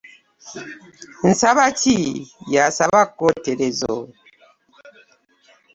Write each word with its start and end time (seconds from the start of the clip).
Ndisaba 1.21 1.65
ki, 1.79 1.97
,yasaba 2.55 2.99
koterezo. 3.17 3.95